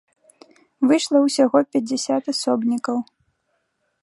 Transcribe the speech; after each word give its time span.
Выйшла 0.91 1.17
ўсяго 1.25 1.59
пяцьдзясят 1.75 2.23
асобнікаў. 2.37 2.97